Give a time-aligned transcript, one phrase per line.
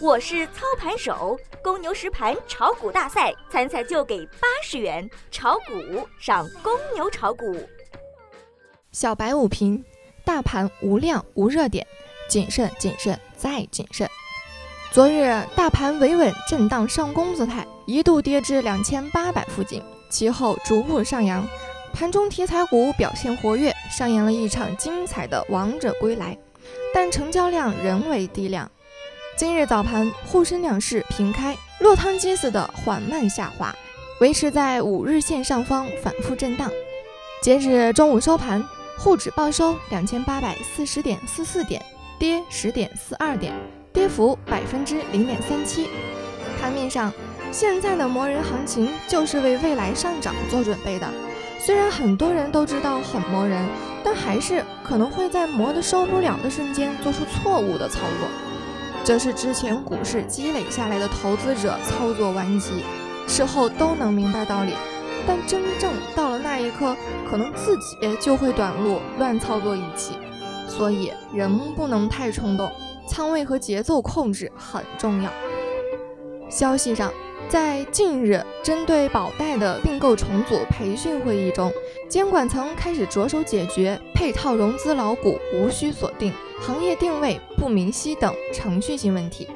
[0.00, 7.56] 我是操盘手，公牛实盘炒股大赛参赛就给八十元，炒股上公牛炒股。
[8.92, 9.84] 小白五评：
[10.24, 11.84] 大盘无量无热点，
[12.28, 14.08] 谨慎谨慎再谨慎。
[14.92, 21.44] 昨日大盘维稳震荡上攻姿态，一度跌至两千八百附近，其后逐步上扬。
[21.92, 26.38] 盘中题材股表现活跃，上演了一场精彩的王者归来，
[26.94, 28.70] 但成交量仍为低量。
[29.38, 33.72] 今日早盘，沪深两市平开，落汤鸡似的缓慢下滑，
[34.20, 36.68] 维持在五日线上方反复震荡。
[37.40, 38.60] 截止中午收盘，
[38.98, 41.80] 沪指报收两千八百四十点四四点，
[42.18, 43.54] 跌十点四二点，
[43.92, 45.88] 跌幅百分之零点三七。
[46.60, 47.12] 盘面上，
[47.52, 51.08] 现在的磨人行情就是为未来上涨做准备的。
[51.60, 53.64] 虽然很多人都知道很磨人，
[54.02, 58.28] 但还是可能会在磨得受不了的瞬间做出错误的操作。
[59.08, 62.84] 这是之前股市积累下来的投资者操作顽疾，
[63.26, 64.74] 事后都能明白道理，
[65.26, 66.94] 但真正到了那一刻，
[67.26, 70.12] 可能自己就会短路，乱操作一气。
[70.68, 72.70] 所以人不能太冲动，
[73.08, 75.30] 仓位和节奏控制很重要。
[76.50, 77.10] 消息上。
[77.48, 81.72] 在近日，针对保代的并购重组培训会议中，
[82.06, 89.48] 监管层开始着手解决配套融资老股无需锁定、行业定位不明晰等程序性问题。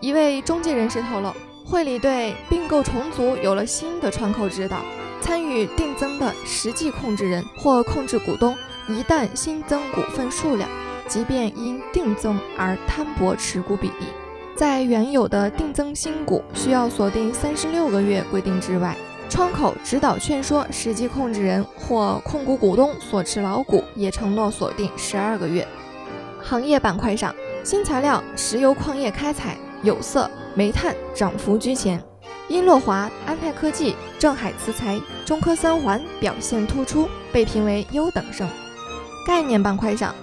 [0.00, 1.32] 一位中介人士透露，
[1.64, 4.78] 会里对并购重组有了新的窗口指导：
[5.20, 8.56] 参与定增的实际控制人或控制股东，
[8.88, 10.68] 一旦新增股份数量，
[11.08, 14.06] 即便因定增而摊薄持股比例。
[14.54, 18.96] 在原有的定增新股需要锁定三十六个月规定之外，
[19.28, 25.66] 窗口指导劝说实际控制人或控股股东所持老股也承诺锁定十二个月。
[26.42, 32.02] 行业板块上，新材料、石油矿业开采、有色、煤炭涨幅居前，
[32.48, 38.48] 英洛华、安泰科技、正海磁材、中科三环表现突出，被评为优等生。
[39.26, 40.14] 概念板块上。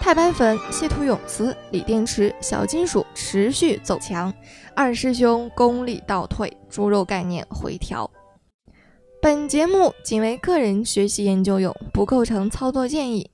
[0.00, 4.30] 钛钡粉、稀土永磁、锂电池、小金属持续走强，
[4.76, 8.10] 二师兄功力倒退，猪肉概念回调。
[9.22, 13.30] 本节目仅为个人学习研究用，不构成操作建议。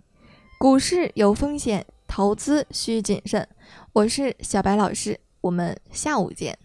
[0.60, 3.46] 股市有风险，投资需谨慎。
[3.92, 6.58] 我是小白老师，我们下午见。